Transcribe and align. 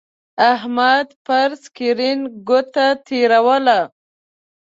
احمد 0.53 1.07
پر 1.25 1.49
سکرین 1.63 2.19
گوته 2.47 2.87
تېروله. 3.05 3.79